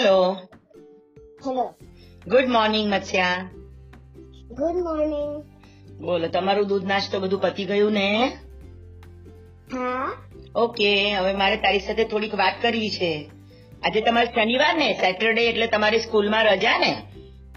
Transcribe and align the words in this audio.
Hello 0.00 0.36
hello 1.46 1.74
good 2.26 2.48
morning 2.48 2.94
Matsya 2.94 3.36
good 4.50 4.76
morning 4.76 5.44
બોલો 6.00 6.28
તમારું 6.28 6.66
દૂધ 6.66 6.84
નાસ્તો 6.84 7.20
બધું 7.20 7.40
પતી 7.40 7.64
ગયું 7.64 7.92
ને? 7.92 8.26
હા. 9.72 10.08
ઓકે 10.54 11.14
હવે 11.14 11.32
મારે 11.32 11.56
તારી 11.56 11.78
સાથે 11.78 12.04
થોડીક 12.04 12.34
વાત 12.34 12.54
કરવી 12.62 12.90
છે. 12.90 13.30
આજે 13.82 14.00
તમારે 14.00 14.26
શનિવાર 14.26 14.74
ને 14.74 14.92
સેટરડે 14.92 15.48
એટલે 15.48 15.66
તમારી 15.66 15.98
સ્કૂલમાં 15.98 16.44
રજા 16.44 16.78
ને? 16.78 17.02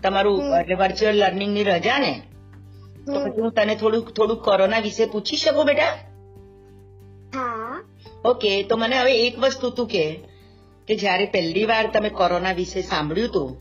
તમારું 0.04 0.60
એટલે 0.60 0.76
વર્ચ્યુઅલ 0.76 1.16
લર્નિંગની 1.16 1.64
રજા 1.64 2.00
ને? 2.00 2.22
તો 3.06 3.26
પછી 3.26 3.42
હું 3.42 3.52
તને 3.52 3.76
થોડુંક 3.76 4.10
થોડુંક 4.10 4.42
કોરોના 4.42 4.80
વિશે 4.80 5.06
પૂછી 5.06 5.36
શકું 5.36 5.66
બેટા? 5.66 5.98
હા. 7.36 7.84
ઓકે 8.26 8.64
તો 8.64 8.78
મને 8.78 9.00
હવે 9.00 9.28
એક 9.28 9.40
વસ્તુ 9.40 9.70
તું 9.70 9.88
કે 9.88 10.33
કે 10.88 10.96
જ્યારે 10.96 11.26
પહેલી 11.26 11.66
વાર 11.66 11.92
તમે 11.94 12.10
કોરોના 12.10 12.52
વિશે 12.52 12.82
સાંભળ્યું 12.82 13.30
હતું 13.30 13.58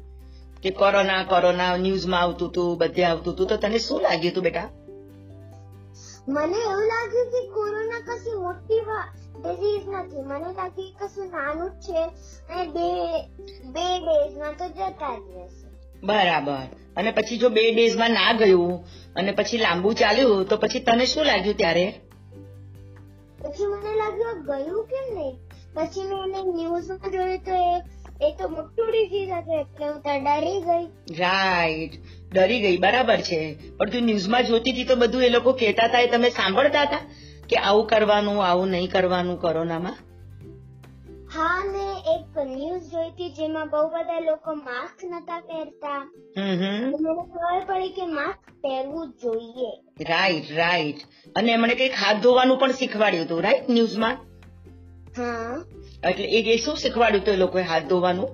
કે 0.62 0.70
કોરોના 0.70 1.24
કોરોના 1.24 1.76
ન્યૂઝમાં 1.76 2.20
આવતું 2.20 2.48
હતું 2.48 2.78
બધે 2.78 3.04
આવતું 3.04 3.34
હતું 3.34 3.46
તો 3.46 3.56
તને 3.56 3.78
શું 3.78 4.00
લાગ્યું 4.00 4.32
હતું 4.32 4.44
બેટા? 4.44 4.70
મને 6.28 6.56
એવું 6.56 6.86
લાગ્યું 6.86 7.26
કે 7.30 7.48
કોરોના 7.48 8.00
કશી 8.00 8.38
મોટી 8.38 8.80
ડિઝીઝ 9.42 9.88
નથી 9.88 10.22
મને 10.22 10.52
લાગ્યું 10.54 10.94
કશું 11.00 11.26
નાનું 11.26 11.70
જ 11.70 11.72
છે 11.72 12.04
અને 12.54 12.66
બે 12.66 13.12
બે 13.64 13.86
ડેઝમાં 13.98 14.52
તો 14.52 14.68
જતા 14.68 15.18
જ 15.18 15.36
રહેશે. 15.36 15.66
બરાબર. 16.06 16.62
અને 16.96 17.10
પછી 17.10 17.38
જો 17.38 17.48
બે 17.48 17.72
ડેઝમાં 17.72 18.10
ના 18.10 18.32
ગયું 18.32 18.84
અને 19.14 19.32
પછી 19.32 19.58
લાંબુ 19.58 19.92
ચાલ્યું 19.92 20.48
તો 20.48 20.56
પછી 20.56 20.80
તને 20.80 21.06
શું 21.06 21.24
લાગ્યું 21.24 21.56
ત્યારે? 21.56 22.00
પછી 23.42 23.66
મને 23.66 23.94
લાગ્યું 23.96 24.44
ગયું 24.44 24.84
કેમ 24.84 25.18
નહીં? 25.18 25.38
પછી 25.74 26.04
મેં 26.08 26.22
એને 26.24 26.40
ન્યૂઝમાં 26.52 27.12
જોયું 27.12 27.44
તો 27.44 27.54
એ 27.54 27.74
એ 28.22 28.30
તો 28.38 28.48
મોટું 28.48 28.90
ડિસીઝ 28.90 29.30
હતું 29.30 29.54
એટલે 29.54 29.86
હું 29.86 30.00
તો 30.02 30.12
ડરી 30.24 30.60
ગઈ. 30.60 30.84
રાઈટ 31.18 31.92
ડરી 32.32 32.60
ગઈ 32.60 32.76
બરાબર 32.76 33.16
છે. 33.16 33.40
પણ 33.76 33.90
તું 33.90 34.02
ન્યૂઝમાં 34.02 34.44
જોતી 34.44 34.72
હતી 34.72 34.84
તો 34.84 34.96
બધું 34.96 35.24
એ 35.24 35.28
લોકો 35.28 35.52
કહેતા 35.52 35.84
હતા 35.84 35.98
એ 35.98 36.06
તમે 36.06 36.30
સાંભળતા 36.30 36.82
હતા 36.82 37.02
કે 37.48 37.56
આવું 37.56 37.86
કરવાનું 37.86 38.46
આવું 38.46 38.68
નહીં 38.68 38.90
કરવાનું 38.90 39.40
કોરોનામાં? 39.40 39.96
હા 41.34 41.64
મેં 41.64 41.92
એક 42.14 42.38
ન્યૂઝ 42.46 42.82
જોઈ 42.82 43.10
હતી 43.10 43.30
જેમાં 43.30 43.68
બહુ 43.68 43.86
બધા 43.88 44.20
લોકો 44.20 44.54
માસ્ક 44.54 45.04
નતા 45.04 45.40
પહેરતા. 45.40 46.00
મને 46.36 46.90
ખબર 46.96 47.64
પડી 47.66 47.88
કે 47.88 48.06
માસ્ક 48.06 48.50
પહેરવું 48.62 49.14
જોઈએ. 49.22 49.70
રાઈટ 50.08 50.52
રાઈટ 50.56 51.00
અને 51.36 51.52
એમણે 51.52 51.74
કંઈક 51.74 51.92
હાથ 51.92 52.22
ધોવાનું 52.22 52.58
પણ 52.58 52.72
શીખવાડ્યું 52.72 53.26
હતું 53.26 53.42
રાઈટ 53.42 53.68
ન્યૂઝમાં? 53.70 54.16
એટલે 56.02 56.24
એ 56.24 56.56
શું 56.56 56.76
શીખવાડ્યું 56.76 57.24
એ 57.24 57.36
લોકોએ 57.36 57.62
હાથ 57.62 57.82
ધોવાનું? 57.82 58.28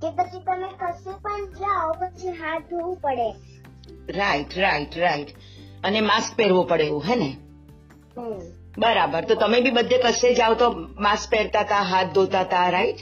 કે 0.00 0.10
પછી 0.10 0.40
તમે 0.40 0.68
કશું 0.80 1.22
પણ 1.22 1.46
જાઓ 1.46 1.92
પછી 1.92 2.28
હાથ 2.28 2.62
ધોવું 2.70 2.96
પડે. 2.96 3.32
રાઈટ 4.12 4.58
રાઈટ 4.58 4.98
રાઈટ 4.98 5.28
અને 5.84 6.00
માસ્ક 6.00 6.36
પહેરવું 6.36 6.68
પડે 6.68 6.84
એવું 6.84 7.02
હે 7.02 7.16
ને? 7.16 7.36
બરાબર. 8.78 9.24
તો 9.24 9.34
તમે 9.34 9.60
બી 9.60 9.70
બધે 9.70 9.98
કશે 9.98 10.34
જાઓ 10.34 10.54
તો 10.54 10.70
માસ્ક 11.00 11.30
પહેરતા 11.30 11.60
હતા 11.60 11.82
હાથ 11.82 12.06
ધોતા 12.06 12.40
હતા 12.40 12.68
રાઈટ 12.70 12.96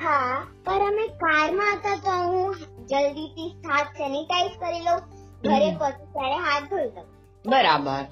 હા 0.00 0.46
પણ 0.64 0.80
અમે 0.80 1.08
કારમાં 1.08 1.74
હતા 1.74 1.96
તો 1.96 2.10
હું 2.10 2.54
જલ્દીથી 2.86 3.48
હાથ 3.68 3.86
સેનિટાઈઝ 3.86 4.50
કરી 4.60 4.80
લઉં. 4.80 5.00
ઘરે 5.42 5.70
પછી 5.70 6.06
ત્યારે 6.12 6.34
હાથ 6.34 6.62
ધોઈ 6.62 6.84
લઉં. 6.84 7.06
બરાબર. 7.46 8.04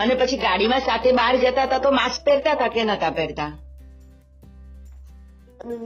અને 0.00 0.14
પછી 0.16 0.38
ગાડીમાં 0.38 0.82
સાથે 0.82 1.12
બહાર 1.14 1.34
જતા 1.38 1.66
હતા 1.66 1.80
તો 1.80 1.90
માસ્ક 1.92 2.24
પહેરતા 2.24 2.54
હતા 2.54 2.70
કે 2.70 2.84
નતા 2.86 3.12
પહેરતા? 3.12 3.50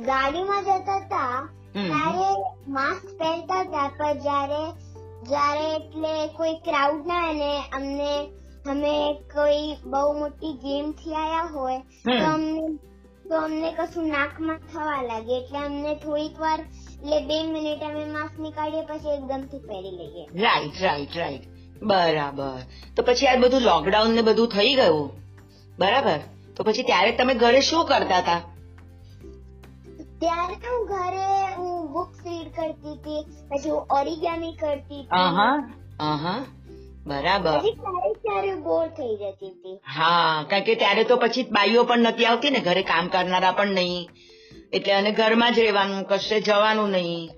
ગાડીમાં 0.06 0.64
જતા 0.64 0.98
હતા 1.00 1.38
ત્યારે 1.72 2.30
માસ્ક 2.68 3.06
પહેરતા 3.18 3.60
હતા 3.64 3.88
પણ 3.92 4.22
જ્યારે 4.22 4.62
જ્યારે 5.24 5.66
એટલે 5.74 6.14
કોઈ 6.36 6.56
ક્રાઉડ 6.64 7.06
ના 7.06 7.22
અને 7.28 7.52
અમને 7.72 8.10
અમે 8.66 8.94
કોઈ 9.34 9.62
બહુ 9.86 10.02
મોટી 10.18 10.54
ગેમથી 10.62 11.14
આયા 11.16 11.48
હોય 11.48 11.80
તો 12.04 12.26
અમને 12.28 12.64
તો 13.24 13.40
અમને 13.40 13.72
કશું 13.74 14.08
નાકમાં 14.10 14.60
થવા 14.68 15.00
લાગે 15.04 15.34
એટલે 15.38 15.58
અમને 15.62 15.96
થોડીક 15.98 16.38
વાર 16.38 16.60
એટલે 16.60 17.18
બે 17.28 17.38
મિનિટ 17.48 17.82
અમે 17.84 18.04
માસ્ક 18.12 18.38
નીકાળીએ 18.38 18.84
પછી 18.88 19.16
એકદમથી 19.16 19.62
પહેરી 19.68 19.96
લઈએ. 19.98 20.24
રાઈટ 20.42 20.80
રાઈટ 20.82 21.14
રાઈટ 21.16 21.44
બરાબર. 21.84 22.58
તો 22.96 23.02
પછી 23.02 23.26
આ 23.26 23.36
બધું 23.36 23.60
લોકડાઉન 23.60 24.10
ને 24.10 24.22
બધું 24.22 24.48
થઈ 24.48 24.74
ગયું. 24.74 25.10
બરાબર? 25.78 26.18
તો 26.56 26.64
પછી 26.64 26.82
ત્યારે 26.82 27.12
તમે 27.12 27.34
ઘરે 27.34 27.60
શું 27.60 27.86
કરતા 27.86 28.18
હતા? 28.18 28.40
ત્યારે 30.18 30.54
હું 30.54 30.86
ઘરે 30.86 31.54
હું 31.54 31.92
બુક્સ 31.92 32.18
રીડ 32.26 32.52
કરતી 32.52 32.92
હતી 32.92 33.24
પછી 33.48 33.70
હું 33.70 33.80
ઓરિગામી 33.80 34.52
કરતી 34.52 35.00
હતી. 35.00 35.08
આહા 36.00 36.44
બરાબર. 37.06 37.58
પછી 37.58 37.70
ક્યારેક 37.70 38.16
ક્યારેક 38.16 38.64
બોર 38.64 38.86
થઈ 38.86 39.16
જતી 39.16 39.46
હતી. 39.46 39.80
હા 39.96 40.44
કારણ 40.50 40.62
કે 40.62 40.74
ત્યારે 40.74 41.04
તો 41.04 41.16
પછી 41.16 41.42
બાઈઓ 41.42 41.84
પણ 41.84 41.98
નથી 41.98 42.24
આવતી 42.24 42.50
ને 42.50 42.60
ઘરે 42.60 42.82
કામ 42.82 43.08
કરનારા 43.08 43.52
પણ 43.52 43.66
નહીં. 43.66 44.08
એટલે 44.72 44.92
અને 44.92 45.10
ઘરમાં 45.10 45.54
જ 45.54 45.58
રહેવાનું 45.58 46.04
કશે 46.04 46.40
જવાનું 46.40 46.90
નહીં. 46.90 47.30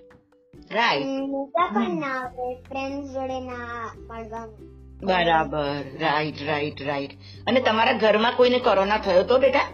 રાઈટ 0.76 1.06
મજા 1.30 1.66
પણ 1.74 2.00
ના 2.00 2.12
આવે. 2.20 2.54
ફ્રેન્ડ 2.68 3.04
જોડે 3.04 3.40
ના 3.40 3.90
મળવાનું. 4.08 4.76
બરાબર. 5.04 5.82
રાઈટ 6.00 6.42
રાઈટ 6.46 6.82
રાઈટ 6.82 7.10
અને 7.46 7.60
તમારા 7.60 7.92
ઘરમાં 7.92 8.36
કોઈને 8.36 8.58
કોરોના 8.58 8.98
થયો 8.98 9.22
તો 9.22 9.38
બેટા? 9.38 9.64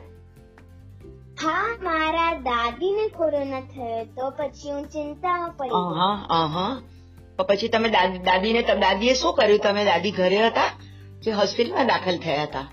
હા 1.42 1.76
મારા 1.82 2.34
દાદીને 2.40 3.08
કોરોના 3.08 3.60
થયો 3.60 4.04
તો 4.04 4.30
પછી 4.30 4.70
હું 4.70 4.84
ચિંતામાં 4.88 5.50
પડી 5.50 5.70
હા 5.70 6.46
હા 6.46 6.80
તો 7.38 7.44
પછી 7.44 7.69
તમે 7.69 7.88
દાદી- 7.88 8.22
દાદીને 8.22 8.62
દાદીએ 8.62 9.14
શું 9.14 9.34
કર્યું? 9.34 9.58
તમે 9.58 9.84
દાદી 9.84 10.10
ઘરે 10.10 10.46
હતા 10.46 10.69
કે 11.24 11.32
હોસ્પિટલમાં 11.32 11.86
દાખલ 11.86 12.16
થયા 12.19 12.42
હતા? 12.42 12.64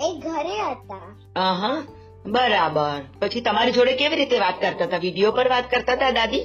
એ 0.00 0.08
ઘરે 0.20 0.56
હતા. 0.70 1.06
આહા 1.40 1.82
બરાબર. 2.28 2.98
પછી 3.20 3.42
તમારી 3.44 3.74
જોડે 3.74 3.96
કેવી 3.96 4.20
રીતે 4.20 4.42
વાત 4.42 4.60
કરતા 4.60 4.88
હતા? 4.88 5.02
વીડિયો 5.02 5.34
પર 5.34 5.50
વાત 5.50 5.70
કરતા 5.70 5.98
હતા 5.98 6.14
દાદી? 6.16 6.44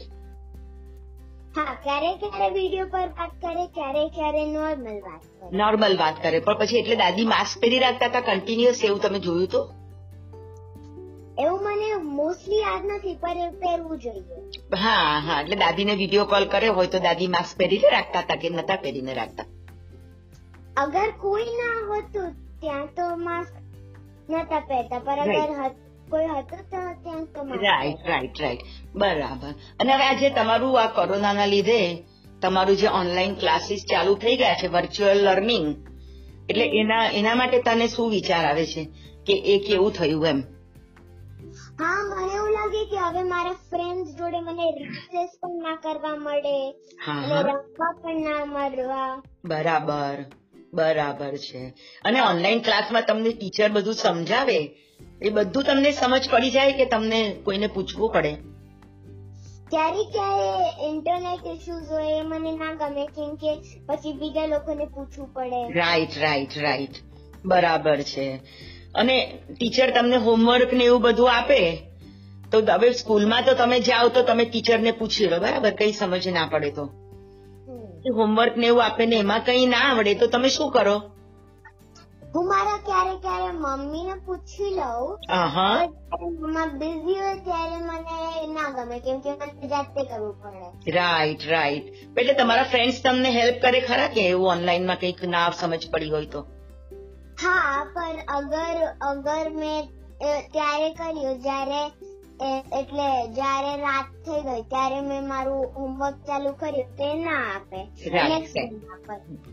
હા 1.56 1.76
ક્યારે 1.80 2.10
ક્યારે 2.22 2.50
વીડિયો 2.54 2.90
પર 2.92 3.14
વાત 3.14 3.34
કરે 3.42 3.64
ક્યારે 3.74 4.04
ક્યારે 4.14 4.44
નોર્મલ 4.52 5.00
વાત 5.04 5.24
કરે. 5.32 5.50
નોર્મલ 5.60 5.96
વાત 5.98 6.18
કરે. 6.20 6.42
પણ 6.42 6.60
પછી 6.62 6.80
એટલે 6.80 6.98
દાદી 7.02 7.28
માસ્ક 7.30 7.62
પહેરી 7.62 7.82
રાખતા 7.82 8.12
હતા 8.14 8.26
કન્ટિન્યુઅસ 8.32 8.86
એવું 8.86 9.04
તમે 9.04 9.24
જોયું 9.24 9.52
તો? 9.52 9.62
એવું 11.38 11.64
મને 11.66 11.90
મોસ્ટલી 12.12 12.62
યાદ 12.62 12.88
નથી 12.90 13.20
પણ 13.22 13.54
પહેરવું 13.60 14.02
જોઈએ. 14.02 14.40
હા 14.78 15.12
હા 15.22 15.38
એટલે 15.38 15.58
દાદીને 15.60 15.96
વીડિયો 16.00 16.26
કોલ 16.28 16.48
કર્યો 16.50 16.76
હોય 16.76 16.92
તો 16.92 17.02
દાદી 17.02 17.30
માસ્ક 17.30 17.58
પહેરીને 17.58 17.96
રાખતા 17.96 18.24
હતા 18.24 18.42
કે 18.42 18.54
નતા 18.54 18.80
પહેરીને 18.82 19.14
રાખતા? 19.16 19.48
અગર 20.76 21.10
કોઈ 21.22 21.52
ના 21.58 21.78
હોતું 21.88 22.30
ત્યાં 22.60 22.90
તો 22.96 23.06
માસ્ક 23.20 23.54
નતા 24.30 24.60
પહેરતા 24.60 24.98
અગર 24.98 25.72
કોઈ 26.10 26.26
હતું 26.26 26.60
તો 26.60 26.78
ત્યાં 27.04 27.62
રાઈટ 27.62 27.98
રાઈટ 28.08 28.42
રાઈટ 28.42 28.60
બરાબર. 28.96 29.54
અને 29.80 29.94
હવે 29.94 30.04
આજે 30.04 30.30
તમારું 30.30 30.82
આ 30.82 30.88
કોરોનાના 30.88 31.46
લીધે 31.46 32.04
તમારું 32.42 32.78
જે 32.78 32.88
ઓનલાઈન 32.88 33.36
ક્લાસીસ 33.36 33.86
ચાલુ 33.92 34.16
થઈ 34.16 34.36
ગયા 34.36 34.54
છે 34.54 34.68
વર્ચ્યુઅલ 34.68 35.18
લર્નિંગ 35.18 35.88
એટલે 36.50 36.66
એના 36.80 37.10
એના 37.10 37.36
માટે 37.36 37.62
તને 37.62 37.88
શું 37.88 38.10
વિચાર 38.10 38.46
આવે 38.46 38.66
છે? 38.66 38.90
કે 39.26 39.34
એ 39.34 39.68
કેવું 39.68 39.94
થયું 39.94 40.28
એમ? 40.28 40.44
હા 41.80 42.04
મને 42.04 42.34
એવું 42.36 42.52
લાગે 42.52 42.86
કે 42.86 42.98
હવે 42.98 43.24
મારા 43.24 43.52
ફ્રેન્ડ 43.52 44.08
જોડે 44.08 44.42
મને 44.42 44.72
રિસેસ 44.72 45.30
પણ 45.42 45.50
ના 45.50 45.76
કરવા 45.76 46.16
મળે. 46.16 46.72
રમવા 47.32 47.92
પણ 47.92 48.16
ના 48.16 48.46
મળવા. 48.46 49.24
બરાબર. 49.46 50.43
બરાબર 50.74 51.38
છે. 51.38 51.74
અને 52.06 52.22
ઓનલાઈન 52.22 52.60
ક્લાસમાં 52.60 53.02
તમને 53.08 53.30
ટીચર 53.30 53.72
બધું 53.72 53.94
સમજાવે 53.94 54.76
એ 55.22 55.30
બધું 55.30 55.64
તમને 55.64 55.92
સમજ 55.92 56.30
પડી 56.30 56.52
જાય 56.52 56.72
કે 56.72 56.86
તમને 56.86 57.36
કોઈને 57.44 57.68
પૂછવું 57.68 58.10
પડે. 58.10 58.34
ક્યારે 59.70 60.04
ક્યારે 60.04 60.88
ઇન્ટરનેટ 60.90 61.58
ઇશ્યુઝ 61.58 61.92
હોય 61.92 62.20
એ 62.20 62.22
મને 62.22 62.52
ના 62.52 62.74
ગમે 62.74 63.06
કેમ 63.06 63.36
કે 63.36 63.56
પછી 63.86 64.14
બીજા 64.14 64.46
લોકોને 64.46 64.86
પૂછવું 64.86 65.34
પડે. 65.34 65.74
રાઈટ 65.74 66.10
રાઈટ 66.18 66.58
રાઈટ 66.58 66.90
બરાબર 67.46 68.02
છે. 68.02 68.40
અને 68.96 69.40
ટીચર 69.60 69.92
તમને 69.92 70.16
હોમવર્ક 70.16 70.74
ને 70.74 70.84
એવું 70.84 71.02
બધું 71.02 71.32
આપે 71.32 71.78
તો 72.52 72.60
હવે 72.60 72.92
સ્કૂલમાં 72.92 73.44
તો 73.46 73.54
તમે 73.54 73.80
જાઓ 73.80 74.10
તો 74.10 74.24
તમે 74.24 74.46
ટીચરને 74.46 74.92
પૂછી 74.92 75.28
લો 75.28 75.40
બરાબર? 75.40 75.70
કઈ 75.70 75.92
સમજ 75.92 76.28
ના 76.28 76.48
પડે 76.52 76.72
તો. 76.72 77.03
હોમવર્ક 78.04 78.56
ને 78.58 78.68
એવું 78.68 78.86
આપે 78.86 79.04
ને 79.06 79.18
એમાં 79.20 79.44
કઈ 79.46 79.66
ના 79.68 79.84
આવડે 79.88 80.14
તો 80.16 80.26
તમે 80.28 80.50
શું 80.50 80.72
કરો? 80.72 80.96
હું 82.34 82.46
મારા 82.48 82.78
ક્યારે 82.86 83.16
ક્યારે 83.18 83.52
મમ્મીને 83.56 84.16
પૂછી 84.26 84.72
લઉં 84.72 85.12
મમ્મા 86.38 86.66
બિઝી 86.80 87.18
હોય 87.18 87.36
ત્યારે 87.36 87.78
મને 87.80 88.16
ના 88.54 88.70
ગમે 88.72 88.98
કેમ 89.00 89.18
કે 89.22 89.32
મને 89.34 89.68
જાતે 89.68 90.02
કરવું 90.06 90.36
પડે. 90.42 90.68
રાઈટ 90.92 91.44
રાઈટ 91.48 91.86
એટલે 92.18 92.34
તમારા 92.34 92.64
ફ્રેન્ડ્સ 92.64 93.02
તમને 93.02 93.30
હેલ્પ 93.32 93.58
કરે 93.62 93.80
ખરા 93.82 94.08
કે 94.08 94.22
એવું 94.30 94.52
ઓનલાઈનમાં 94.52 94.98
કંઈક 94.98 95.20
ના 95.28 95.52
સમજ 95.52 95.84
પડી 95.92 96.10
હોય 96.10 96.28
તો? 96.28 96.42
હા 97.38 97.86
પણ 97.94 98.20
અગર 98.38 98.78
અગર 99.02 99.46
મેં 99.52 99.84
ત્યારે 100.52 100.90
કર્યું 100.94 101.40
જ્યારે 101.42 101.82
એટલે 102.80 103.34
જયારે 103.34 103.82
રાત 103.82 104.06
થઈ 104.06 104.42
ગઈ 104.42 104.62
ત્યારે 104.62 105.02
મેં 105.02 105.28
મારું 105.28 105.74
હોમવર્ક 105.76 106.16
ચાલુ 106.16 106.52
કર્યું 106.52 106.98
તે 106.98 107.14
ના 107.14 107.56
આપે. 107.56 107.88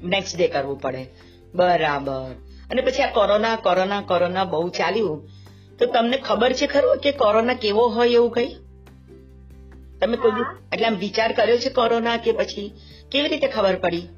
નેક્સ્ટ 0.03 0.37
ડે 0.37 0.49
કરવું 0.49 0.81
પડે. 0.81 1.06
બરાબર. 1.55 2.35
અને 2.71 2.82
પછી 2.82 3.03
આ 3.03 3.12
કોરોના 3.12 3.56
કોરોના 3.56 4.00
કોરોના 4.00 4.44
બહુ 4.44 4.69
ચાલ્યું. 4.69 5.29
તો 5.79 5.87
તમને 5.87 6.19
ખબર 6.19 6.53
છે 6.53 6.67
ખરું 6.67 6.97
કે 6.99 7.12
કોરોના 7.12 7.55
કેવો 7.55 7.88
હોય 7.88 8.09
એવું 8.09 8.31
કઈ? 8.31 8.55
તમે 10.00 10.17
કોઈ 10.17 10.33
એટલે 10.73 10.87
આમ 10.87 10.94
વિચાર 10.94 11.33
કર્યો 11.33 11.59
છે 11.59 11.69
કોરોના 11.69 12.17
કે 12.17 12.33
પછી? 12.33 12.73
કેવી 13.12 13.29
રીતે 13.29 13.47
ખબર 13.47 13.76
પડી? 13.76 14.09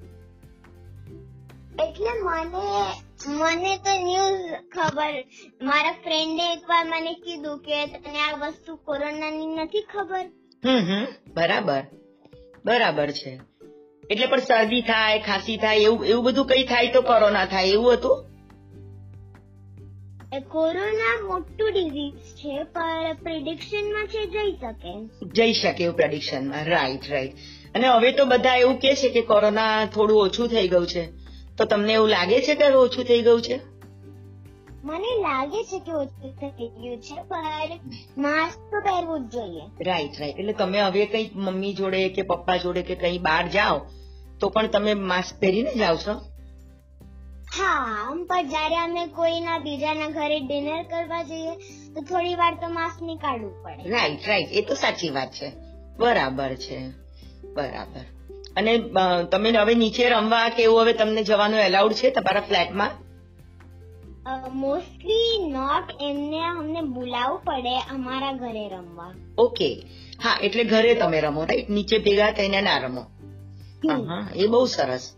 એટલે 1.83 2.23
મને 2.23 2.93
મને 3.27 3.77
તો 3.77 4.05
ન્યૂઝ 4.05 4.53
ખબર. 4.73 5.25
મારા 5.63 5.93
ફ્રેન્ડે 5.93 6.53
એકવાર 6.53 6.85
મને 6.85 7.13
કીધું 7.13 7.59
કે 7.59 7.87
તને 7.87 8.21
આ 8.21 8.37
વસ્તુ 8.37 8.77
કોરોનાની 8.77 9.47
નથી 9.47 9.81
ખબર? 9.81 10.25
હમ 10.65 10.79
હમ. 10.79 11.07
બરાબર. 11.35 11.83
બરાબર 12.65 13.11
છે. 13.11 13.41
એટલે 14.11 14.27
પણ 14.27 14.39
શરદી 14.39 14.81
થાય 14.81 15.19
ખાંસી 15.19 15.57
થાય 15.57 15.77
એવું 15.77 16.07
એવું 16.07 16.25
બધું 16.25 16.47
કઈ 16.47 16.63
થાય 16.63 16.89
તો 16.89 17.03
કોરોના 17.03 17.45
થાય 17.45 17.67
એવું 17.67 17.93
હતું? 17.93 18.33
કોરોના 20.49 21.27
મોટું 21.27 21.73
ડિઝીઝ 21.73 22.15
છે 22.15 22.63
પણ 22.63 23.15
પ્રિડિક્શનમાં 23.23 24.07
છે 24.07 24.27
જઈ 24.27 24.53
શકે. 24.53 25.09
જઈ 25.33 25.53
શકે 25.53 25.85
એવું 25.85 25.97
પ્રેડિક્શનમાં 25.97 26.65
રાઈટ 26.65 27.11
રાઈટ 27.11 27.33
અને 27.75 27.89
હવે 27.89 28.13
તો 28.13 28.25
બધા 28.25 28.57
એવું 28.57 28.79
કે 28.79 28.95
છે 28.95 29.09
કે 29.09 29.21
કોરોના 29.21 29.87
થોડું 29.87 30.21
ઓછું 30.21 30.49
થઈ 30.49 30.69
ગયું 30.69 30.87
છે. 30.87 31.22
તો 31.59 31.65
તમને 31.65 31.93
એવું 31.93 32.09
લાગે 32.09 32.41
છે 32.41 32.55
કે 32.55 32.71
ઓછું 32.71 33.05
થઈ 33.05 33.23
ગયું 33.23 33.43
છે? 33.43 33.61
મને 34.85 35.21
લાગે 35.21 35.65
છે 35.65 35.79
કે 35.79 35.93
ઓછું 35.93 36.37
થઈ 36.37 36.69
ગયું 36.69 37.03
છે 37.03 37.23
પણ 37.23 37.81
માસ્ક 38.19 38.59
તો 38.59 38.81
પહેરવું 38.81 39.29
જ 39.29 39.33
જોઈએ. 39.33 39.85
રાઈટ 39.85 40.21
રાઈટ 40.21 40.39
એટલે 40.39 40.53
તમે 40.53 40.81
હવે 40.81 41.07
કઈ 41.07 41.31
મમ્મી 41.35 41.73
જોડે 41.73 42.09
કે 42.09 42.23
પપ્પા 42.23 42.57
જોડે 42.57 42.83
કે 42.83 42.95
કઈ 42.95 43.19
બહાર 43.19 43.49
જાઓ 43.49 43.81
તો 44.41 44.49
પણ 44.49 44.67
તમે 44.67 44.95
માસ્ક 44.95 45.41
પહેરીને 45.41 45.75
જાઓ 45.75 45.97
છો? 45.97 46.13
હા 47.59 48.07
આમ 48.09 48.25
પણ 48.25 48.49
જ્યારે 48.49 48.77
અમે 48.77 49.07
કોઈના 49.07 49.59
બીજાના 49.59 50.09
ઘરે 50.09 50.41
ડિનર 50.41 50.83
કરવા 50.83 51.23
જઈએ 51.23 51.55
તો 51.95 52.01
થોડી 52.01 52.35
વાર 52.35 52.55
તો 52.55 52.69
માસ્ક 52.69 53.03
નીકાળવું 53.03 53.63
પડે. 53.63 53.91
રાઈટ 53.91 54.29
રાઈટ 54.29 54.49
એ 54.53 54.63
તો 54.63 54.75
સાચી 54.75 55.11
વાત 55.11 55.33
છે. 55.33 55.53
બરાબર 55.99 56.55
છે. 56.55 56.89
બરાબર. 57.55 58.22
અને 58.57 58.79
તમે 59.33 59.51
હવે 59.51 59.75
નીચે 59.75 60.09
રમવા 60.09 60.49
કે 60.49 60.63
એવું 60.63 60.81
હવે 60.81 60.93
તમને 60.93 61.23
જવાનું 61.23 61.61
એલાઉડ 61.61 61.93
છે 61.93 62.11
તમારા 62.11 62.41
ફ્લેટમાં? 62.41 62.91
મોસ્ટલી 64.53 65.51
નોટ 65.51 65.85
એમને 66.01 66.41
અમને 66.41 66.81
બોલાવવું 66.81 67.39
પડે 67.39 67.79
અમારા 67.79 68.33
ઘરે 68.33 68.69
રમવા. 68.69 69.15
ઓકે. 69.39 69.83
હા 70.25 70.39
એટલે 70.43 70.65
ઘરે 70.65 70.95
તમે 70.95 71.21
રમો 71.21 71.45
રાઈટ? 71.45 71.71
નીચે 71.71 71.99
ભેગા 71.99 72.31
થઈને 72.31 72.61
ના 72.61 72.79
રમો. 72.79 73.01
હા, 73.91 74.29
એ 74.37 74.47
બહુ 74.47 74.67
સરસ. 74.67 75.13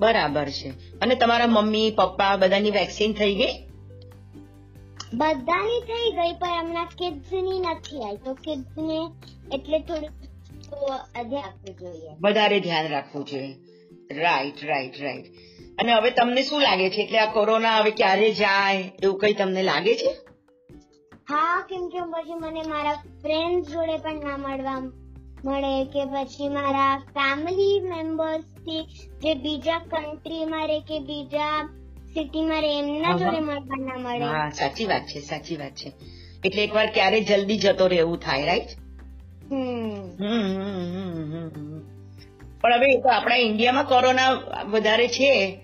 બરાબર 0.00 0.48
છે. 0.48 0.98
અને 0.98 1.14
તમારા 1.14 1.46
મમ્મી 1.46 1.90
પપ્પા 1.90 2.36
બધાની 2.36 2.70
વેક્સિન 2.70 3.12
થઈ 3.12 3.34
ગઈ? 3.34 3.66
બધાની 5.14 5.80
થઈ 5.80 6.12
ગઈ 6.12 6.32
પણ 6.32 6.48
હમણાં 6.48 6.88
ની 7.32 7.60
નથી 7.60 8.02
આવી 8.02 8.16
તો 8.16 8.36
ને 8.82 9.10
એટલે 9.52 9.78
થોડું 9.78 10.25
વધારે 12.20 12.60
ધ્યાન 12.60 12.88
રાખવું 12.88 13.24
જોઈએ. 13.26 13.56
રાઈટ 14.10 14.64
રાઈટ 14.64 15.00
રાઈટ 15.00 15.26
અને 15.78 15.92
હવે 15.92 16.10
તમને 16.10 16.42
શું 16.42 16.60
લાગે 16.60 16.90
છે? 16.90 17.02
એટલે 17.02 17.18
આ 17.18 17.32
કોરોના 17.32 17.78
હવે 17.78 17.90
ક્યારે 17.90 18.30
જાય? 18.30 18.90
એવું 19.02 19.18
કઈ 19.18 19.32
તમને 19.32 19.62
લાગે 19.62 19.94
છે? 19.94 20.10
હા 21.28 21.66
કેમ 21.68 21.88
કે 21.88 22.00
પછી 22.00 22.34
મને 22.34 22.62
મારા 22.62 22.92
ફ્રેન્ડ 22.92 23.64
જોડે 23.64 23.96
પણ 23.96 24.24
ના 24.24 24.36
મળવા 24.36 24.80
મળે 25.44 25.84
કે 25.84 26.04
પછી 26.04 26.48
મારા 26.48 26.98
ફેમિલી 26.98 27.80
મેમ્બર્સથી 27.80 28.82
જે 29.22 29.34
બીજા 29.34 29.78
કન્ટ્રીમાં 29.78 30.68
રહે 30.68 30.80
કે 30.80 30.98
બીજા 30.98 31.68
સિટીમાં 32.14 32.62
રહે 32.62 32.78
એમના 32.78 33.18
જોડે 33.18 33.40
મળવા 33.40 33.76
ના 33.76 33.98
મળે. 33.98 34.24
હા 34.24 34.50
સાચી 34.50 34.84
વાત 34.84 35.02
છે 35.02 35.20
સાચી 35.20 35.56
વાત 35.56 35.72
છે. 35.72 35.92
એટલે 36.44 36.64
એકવાર 36.64 36.86
ક્યારે 36.86 37.20
જલ્દી 37.20 37.58
જતો 37.58 37.86
રહેવું 37.86 38.18
થાય 38.18 38.46
રાઈટ 38.46 38.85
પણ 42.60 42.74
હવે 42.74 42.92
એ 42.92 43.00
તો 43.00 43.08
આપણા 43.08 43.36
ઇન્ડિયામાં 43.36 43.84
કોરોના 43.84 44.30
વધારે 44.70 45.08
છે 45.08 45.60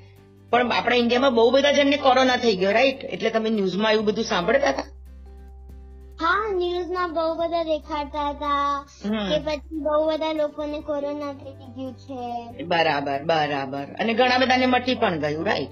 પણ 0.50 0.72
આપણા 0.72 0.96
ઇન્ડિયામાં 0.96 1.34
બહુ 1.34 1.50
બધા 1.50 1.72
જણને 1.72 1.96
કોરોના 1.96 2.36
થઈ 2.36 2.56
ગયો 2.56 2.72
રાઈટ 2.72 3.04
એટલે 3.04 3.30
તમે 3.30 3.50
ન્યૂઝમાં 3.50 3.92
એવું 3.92 4.06
બધું 4.06 4.24
સાંભળતા 4.24 4.68
હતા? 4.68 4.84
હા 6.20 6.54
ન્યૂઝમાં 6.54 7.14
બહુ 7.14 7.34
બધા 7.34 7.62
દેખાડતા 7.62 8.30
હતા 8.30 8.86
કે 9.30 9.38
પછી 9.38 9.76
બહુ 9.76 10.06
બધા 10.06 10.32
લોકોને 10.32 10.80
કોરોના 10.80 11.32
થઈ 11.32 11.72
ગયું 11.76 11.94
છે. 11.94 12.62
બરાબર 12.62 13.22
બરાબર. 13.24 13.84
અને 14.00 14.14
ઘણા 14.14 14.38
બધાને 14.38 14.66
મટી 14.66 14.94
પણ 14.94 15.18
ગયું 15.18 15.46
રાઈટ 15.46 15.70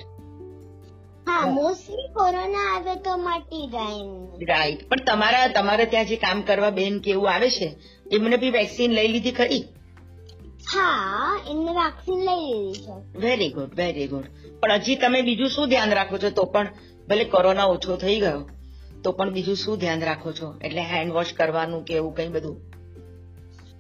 હા 1.30 1.46
મોસ્ટલી 1.48 2.08
કોરોના 2.14 2.68
આવે 2.68 2.94
તો 3.04 3.12
મટી 3.18 3.66
જાય 3.66 4.46
રાઈટ 4.48 4.80
પણ 4.88 5.04
તમારા 5.04 5.48
તમારે 5.48 5.86
ત્યાં 5.86 6.06
જે 6.06 6.16
કામ 6.16 6.38
કરવા 6.42 6.70
બેન 6.70 6.94
કે 7.00 7.10
એવું 7.10 7.30
આવે 7.32 7.48
છે 7.50 7.68
એમને 8.10 8.36
બી 8.36 8.50
વેક્સિન 8.50 8.90
લઈ 8.92 9.08
લીધી 9.08 9.32
ખરી? 9.32 9.62
હા 10.72 11.32
એમને 11.50 11.72
વેક્સિન 11.72 12.18
લઈ 12.28 12.44
લીધી 12.44 12.80
છે. 12.84 12.94
વેરી 13.18 13.50
ગુડ 13.50 13.72
વેરી 13.74 14.08
ગુડ 14.08 14.26
પણ 14.62 14.80
હજી 14.80 14.96
તમે 14.96 15.22
બીજું 15.22 15.50
શું 15.50 15.68
ધ્યાન 15.68 15.92
રાખો 15.92 16.16
છો? 16.18 16.30
તો 16.30 16.44
પણ 16.46 16.68
ભલે 17.08 17.24
કોરોના 17.26 17.66
ઓછો 17.66 17.96
થઈ 17.96 18.18
ગયો 18.20 18.40
તો 19.04 19.12
પણ 19.12 19.30
બીજું 19.32 19.56
શું 19.56 19.78
ધ્યાન 19.78 20.02
રાખો 20.02 20.32
છો? 20.32 20.48
એટલે 20.60 20.82
હેન્ડ 20.82 21.12
વોશ 21.12 21.32
કરવાનું 21.34 21.84
કે 21.84 21.94
એવું 21.94 22.14
કઈ 22.14 22.28
બધું? 22.28 22.56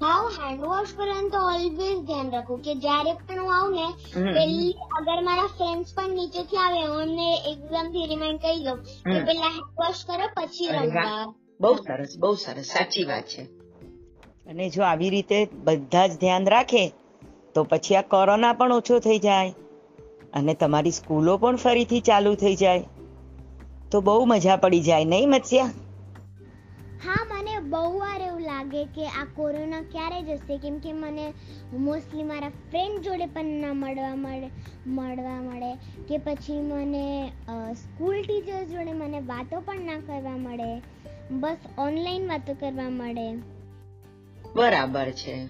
હા 0.02 0.18
હું 0.22 0.30
હેન્ડ 0.30 0.60
વોશ 0.60 0.92
કરવાનું 0.96 1.30
તો 1.30 1.38
ઓલવેઝ 1.38 1.98
ધ્યાન 2.04 2.30
રાખું 2.30 2.62
કે 2.62 2.74
જ્યારે 2.74 3.12
પણ 3.12 3.40
હું 3.40 3.54
આવું 3.56 3.74
ને. 3.74 3.88
પેલી 4.32 4.72
અગર 5.00 5.22
મારા 5.22 5.46
ફ્રેન્ડ્સ 5.46 5.94
પણ 5.94 6.10
નીચેથી 6.10 6.56
આવે 6.56 6.86
હું 6.86 7.02
એમને 7.02 7.28
એકદમથી 7.52 8.06
રિમાઇન્ડ 8.06 8.40
કરી 8.40 8.64
દઉં 8.64 8.78
કે 8.82 9.24
પેલા 9.24 9.48
હેન્ડ 9.48 9.66
વોશ 9.80 10.04
કરો 10.06 10.28
પછી 10.36 10.68
રમવા 10.68 11.34
બહુ 11.60 11.74
સરસ 11.74 12.16
બહુ 12.18 12.34
સરસ. 12.34 12.66
સાચી 12.66 13.04
વાત 13.04 13.22
છે. 13.22 13.42
અને 14.50 14.70
જો 14.70 14.82
આવી 14.82 15.10
રીતે 15.10 15.48
બધા 15.64 16.06
જ 16.06 16.20
ધ્યાન 16.20 16.46
રાખે 16.46 16.92
તો 17.54 17.64
પછી 17.64 17.96
આ 17.96 18.02
કોરોના 18.02 18.52
પણ 18.52 18.72
ઓછો 18.72 18.98
થઈ 18.98 19.18
જાય. 19.18 19.54
અને 20.32 20.54
તમારી 20.54 20.90
સ્કૂલો 20.90 21.36
પણ 21.36 21.56
ફરીથી 21.56 22.00
ચાલુ 22.00 22.34
થઈ 22.34 22.56
જાય. 22.56 22.84
તો 23.90 24.00
બહુ 24.00 24.24
મજા 24.24 24.56
પડી 24.56 24.80
જાય 24.80 25.04
નહીં 25.04 25.30
મત્સ્યા? 25.30 25.70
મને 27.40 27.58
બહુ 27.58 27.98
વાર 27.98 28.20
એવું 28.20 28.40
લાગે 28.40 28.84
કે 28.84 29.06
આ 29.06 29.24
કોરોના 29.24 29.80
ક્યારે 29.80 30.22
જશે? 30.22 30.58
કેમ 30.58 30.78
કે 30.78 30.92
મને 30.92 31.32
મોસ્ટલી 31.72 32.22
મારા 32.22 32.48
ફ્રેન્ડ 32.48 33.00
જોડે 33.00 33.26
પણ 33.26 33.44
ના 33.44 33.72
મળવા 33.72 34.14
મળે 34.14 34.50
મળવા 34.86 35.42
મળે. 35.42 35.74
કે 36.08 36.18
પછી 36.18 36.60
મને 36.60 37.32
સ્કૂલ 37.72 38.22
ટીચર્સ 38.22 38.68
જોડે 38.68 38.92
મને 38.92 39.20
વાતો 39.20 39.60
પણ 39.60 39.80
ના 39.80 40.00
કરવા 40.00 40.36
મળે. 40.36 40.82
બસ 41.30 41.56
ઓનલાઈન 41.78 42.28
વાતો 42.28 42.54
કરવા 42.54 42.90
મળે. 42.90 43.32
બરાબર 44.56 45.10
છે. 45.10 45.46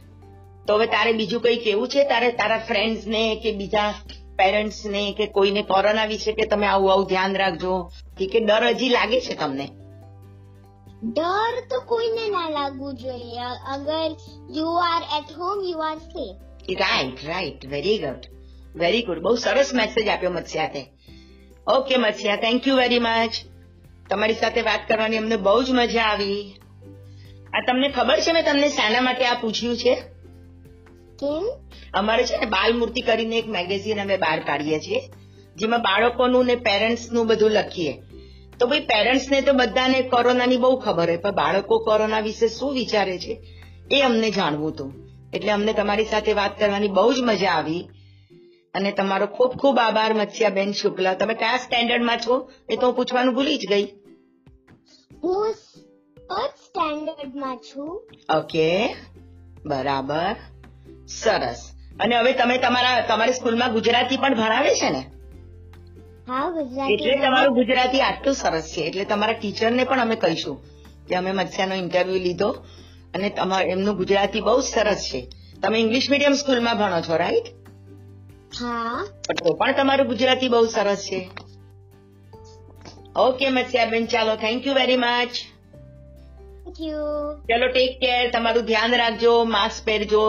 તો 0.66 0.74
હવે 0.74 0.86
તારે 0.86 1.12
બીજું 1.12 1.42
કઈ 1.42 1.56
કેવું 1.56 1.88
છે? 1.88 2.04
તારે 2.04 2.32
તારા 2.32 2.58
ફ્રેન્ડ્સ 2.58 3.06
ને 3.06 3.40
કે 3.42 3.52
બીજા 3.52 3.94
પેરેન્ટ્સ 4.38 4.86
ને 4.86 5.14
કે 5.18 5.26
કોઈને 5.26 5.62
કોરોના 5.62 6.04
વિશે 6.04 6.32
કે 6.32 6.46
તમે 6.46 6.66
આવું 6.66 6.92
આવું 6.92 7.06
ધ્યાન 7.06 7.36
રાખજો? 7.36 7.92
કે 8.32 8.40
ડર 8.40 8.62
હજી 8.64 8.88
લાગે 8.88 9.20
છે 9.20 9.34
તમને? 9.34 9.68
ડર 11.04 11.60
તો 11.70 11.80
કોઈને 11.80 12.28
ના 12.28 12.50
લાગવું 12.50 12.94
જોઈએ 12.94 13.38
અગર 13.72 14.16
you 14.56 14.66
are 14.66 15.02
at 15.02 15.38
home 15.38 15.64
you 15.64 15.78
are 15.78 15.98
safe 15.98 16.36
right 16.80 17.14
right 17.26 17.66
very 17.66 17.98
good 17.98 18.26
very 18.76 19.02
good 19.02 19.18
બહુ 19.18 19.36
સરસ 19.36 19.70
મેસેજ 19.74 20.08
આપ્યો 20.08 20.30
મત્સ્યાતે 20.30 20.86
okay 21.66 21.96
Matsya 21.96 22.36
thank 22.36 22.68
you 22.68 22.76
very 22.76 22.98
much 22.98 23.30
તમારી 24.10 24.34
સાથે 24.34 24.60
વાત 24.60 24.80
કરવાની 24.88 25.18
અમને 25.18 25.36
બહુ 25.36 25.62
જ 25.62 25.70
મજા 25.70 26.02
આવી. 26.02 26.54
આ 27.54 27.60
તમને 27.66 27.88
ખબર 27.88 28.20
છે 28.20 28.32
મેં 28.32 28.44
તમને 28.44 28.68
શાના 28.68 29.00
માટે 29.00 29.26
આ 29.26 29.34
પૂછ્યું 29.34 29.76
છે? 29.76 29.94
કેમ? 31.18 31.48
અમારે 31.94 32.24
છે 32.24 32.36
ને 32.36 32.46
બાલ 32.46 32.78
મૂર્તિ 32.78 33.00
કરીને 33.00 33.38
એક 33.38 33.48
મેગેઝિન 33.48 34.00
અમે 34.00 34.16
બહાર 34.16 34.40
કાઢીએ 34.40 34.78
છીએ 34.78 35.00
જેમાં 35.56 35.80
બાળકોનું 35.80 36.46
ને 36.46 36.56
પેરેન્ટ્સનું 36.56 37.26
બધું 37.26 37.50
લખીએ. 37.50 38.02
તો 38.60 38.66
ભાઈ 38.66 38.80
પેરેન્ટ્સને 38.80 39.40
તો 39.40 39.52
બધાને 39.52 40.02
કોરોનાની 40.02 40.56
બહુ 40.56 40.76
ખબર 40.76 41.08
હોય 41.08 41.16
પણ 41.16 41.30
બાળકો 41.30 41.78
કોરોના 41.78 42.20
વિશે 42.20 42.48
શું 42.48 42.72
વિચારે 42.72 43.18
છે 43.18 43.42
એ 43.90 44.02
અમને 44.02 44.30
જાણવું 44.30 44.70
હતું. 44.70 44.92
એટલે 45.34 45.52
અમને 45.52 45.72
તમારી 45.72 46.04
સાથે 46.04 46.32
વાત 46.32 46.58
કરવાની 46.58 46.88
બહુ 46.88 47.12
જ 47.12 47.16
મજા 47.20 47.50
આવી. 47.50 47.88
અને 48.74 48.92
તમારો 48.92 49.26
ખૂબ 49.26 49.50
ખૂબ 49.50 49.78
આભાર 49.78 50.14
મત્સ્યાબેન 50.14 50.72
શુક્લા. 50.72 51.14
તમે 51.14 51.34
કયા 51.34 51.56
સ્ટેન્ડર્ડમાં 51.56 52.18
છો? 52.18 52.50
એ 52.68 52.76
તો 52.76 52.86
હું 52.86 52.96
પૂછવાનું 52.96 53.34
ભૂલી 53.34 53.56
જ 53.56 53.66
ગઈ. 53.68 53.84
હું 55.22 55.52
ફર્સ્ટ 55.52 56.56
સ્ટેન્ડર્ડમાં 56.56 57.56
છું? 57.56 58.08
ઓકે. 58.36 58.96
બરાબર. 59.66 60.36
સરસ. 61.06 61.70
અને 62.00 62.16
હવે 62.16 62.32
તમે 62.32 62.58
તમારા 62.58 63.00
તમારી 63.00 63.32
સ્કૂલમાં 63.32 63.72
ગુજરાતી 63.72 64.16
પણ 64.16 64.34
ભણાવે 64.34 64.74
છે 64.74 64.90
ને? 64.90 65.19
એટલે 66.92 67.16
તમારું 67.16 67.54
ગુજરાતી 67.54 68.00
આટલું 68.00 68.34
સરસ 68.34 68.66
છે. 68.76 68.80
એટલે 68.80 69.04
તમારા 69.04 69.32
ટીચરને 69.32 69.84
પણ 69.84 70.00
અમે 70.00 70.16
કહીશું 70.16 70.56
કે 71.08 71.14
અમે 71.14 71.32
મત્સ્યાનો 71.32 71.74
ઇન્ટરવ્યુ 71.74 72.18
લીધો 72.18 72.50
અને 73.14 73.30
તમારું 73.30 73.70
એમનું 73.70 73.96
ગુજરાતી 73.96 74.40
બહુ 74.40 74.60
સરસ 74.60 75.00
છે. 75.12 75.20
તમે 75.62 75.78
ઇંગ્લિશ 75.78 76.10
મીડિયમ 76.10 76.34
સ્કૂલમાં 76.34 76.78
ભણો 76.78 77.00
છો 77.00 77.16
રાઈટ 77.16 77.46
હા. 78.60 79.06
તો 79.38 79.54
પણ 79.54 79.72
તમારું 79.72 80.06
ગુજરાતી 80.06 80.48
બહુ 80.48 80.66
સરસ 80.66 81.00
છે. 81.04 81.30
ઓકે 83.16 83.48
મત્સ્યાબેન 83.48 84.06
ચાલો 84.06 84.36
થેન્ક 84.36 84.66
યુ 84.66 84.74
વેરી 84.74 84.96
મચ 84.96 85.34
ચલો 87.48 87.68
ટેક 87.72 87.98
કેર 87.98 88.30
તમારું 88.30 88.62
ધ્યાન 88.62 88.94
રાખજો 88.94 89.44
માસ્ક 89.44 89.84
પહેરજો 89.84 90.24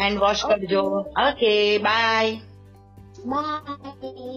હેન્ડ 0.00 0.18
વોશ 0.18 0.44
કરજો. 0.44 0.82
Okay 1.28 1.78
bye 1.78 2.32
bye 3.26 4.31